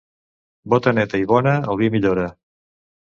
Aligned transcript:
Bota 0.73 0.93
neta 0.99 1.19
i 1.23 1.27
bona, 1.31 1.53
el 1.73 1.77
vi 1.83 1.91
millora. 1.97 2.25